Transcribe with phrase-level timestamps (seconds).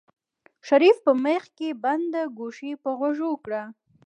[0.67, 3.63] شريف په مېخ کې بنده ګوشي په غوږو کړه.